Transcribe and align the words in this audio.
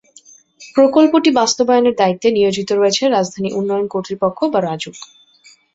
প্রকল্পটি 0.75 1.29
বাস্তবায়নের 1.31 1.95
দায়িত্বে 1.95 2.29
নিয়োজিত 2.31 2.69
রয়েছে 2.71 3.03
রাজধানী 3.07 3.49
উন্নয়ন 3.53 3.85
কর্তৃপক্ষ 3.87 4.39
বা 4.53 4.59
রাজউক। 4.61 4.97